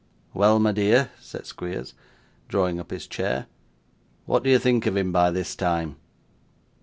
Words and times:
'Well, 0.33 0.57
my 0.57 0.71
dear,' 0.71 1.11
said 1.19 1.45
Squeers, 1.45 1.93
drawing 2.47 2.79
up 2.79 2.89
his 2.89 3.05
chair, 3.05 3.45
'what 4.25 4.41
do 4.43 4.49
you 4.49 4.57
think 4.57 4.87
of 4.87 4.97
him 4.97 5.11
by 5.11 5.29
this 5.29 5.55
time? 5.55 5.97